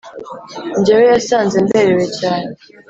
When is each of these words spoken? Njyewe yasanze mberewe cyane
Njyewe 0.79 1.03
yasanze 1.13 1.55
mberewe 1.65 2.05
cyane 2.19 2.51